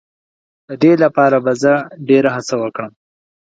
[0.67, 1.73] د دې لپاره به زه
[2.09, 2.91] ډېر هڅه وکړم.